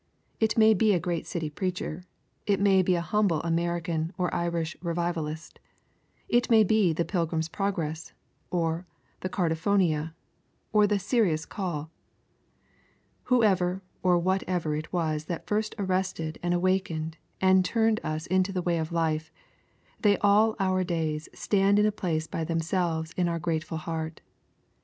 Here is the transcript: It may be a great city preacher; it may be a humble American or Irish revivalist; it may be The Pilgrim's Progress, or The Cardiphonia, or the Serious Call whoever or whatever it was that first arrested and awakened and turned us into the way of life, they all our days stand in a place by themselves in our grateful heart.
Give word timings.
It 0.39 0.57
may 0.57 0.73
be 0.73 0.93
a 0.95 0.99
great 0.99 1.27
city 1.27 1.51
preacher; 1.51 2.05
it 2.47 2.59
may 2.59 2.81
be 2.81 2.95
a 2.95 3.01
humble 3.05 3.39
American 3.43 4.13
or 4.17 4.33
Irish 4.33 4.75
revivalist; 4.81 5.59
it 6.27 6.49
may 6.49 6.63
be 6.63 6.91
The 6.91 7.05
Pilgrim's 7.05 7.47
Progress, 7.47 8.11
or 8.49 8.87
The 9.19 9.29
Cardiphonia, 9.29 10.15
or 10.73 10.87
the 10.87 10.97
Serious 10.97 11.45
Call 11.45 11.91
whoever 13.25 13.83
or 14.01 14.17
whatever 14.17 14.73
it 14.75 14.91
was 14.91 15.25
that 15.25 15.45
first 15.45 15.75
arrested 15.77 16.39
and 16.41 16.55
awakened 16.55 17.17
and 17.39 17.63
turned 17.63 17.99
us 18.03 18.25
into 18.25 18.51
the 18.51 18.63
way 18.63 18.79
of 18.79 18.91
life, 18.91 19.31
they 19.99 20.17
all 20.17 20.55
our 20.59 20.83
days 20.83 21.29
stand 21.35 21.77
in 21.77 21.85
a 21.85 21.91
place 21.91 22.25
by 22.25 22.43
themselves 22.43 23.11
in 23.17 23.29
our 23.29 23.37
grateful 23.37 23.77
heart. 23.77 24.21